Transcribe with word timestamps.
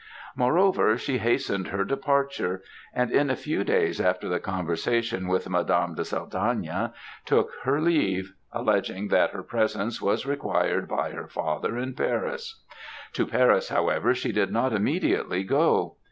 "Moreover, 0.35 0.97
she 0.97 1.19
hastened 1.19 1.67
her 1.67 1.83
departure; 1.85 2.63
and 2.91 3.11
in 3.11 3.29
a 3.29 3.35
few 3.35 3.63
days 3.63 4.01
after 4.01 4.27
the 4.27 4.39
conversation 4.39 5.27
with 5.27 5.47
Madama 5.47 5.93
de 5.95 6.03
Saldanha, 6.03 6.91
took 7.23 7.51
her 7.65 7.79
leave; 7.79 8.33
alleging, 8.51 9.09
that 9.09 9.29
her 9.29 9.43
presence 9.43 10.01
was 10.01 10.25
required 10.25 10.87
by 10.87 11.11
her 11.11 11.27
father, 11.27 11.77
in 11.77 11.93
Paris. 11.93 12.63
To 13.13 13.27
Paris, 13.27 13.69
however, 13.69 14.15
she 14.15 14.31
did 14.31 14.51
not 14.51 14.73
immediately 14.73 15.43
go. 15.43 15.97